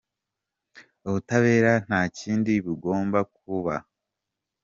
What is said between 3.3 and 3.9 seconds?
kuba!!